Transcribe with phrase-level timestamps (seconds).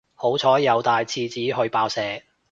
[0.15, 2.23] 好彩有帶廁紙去爆石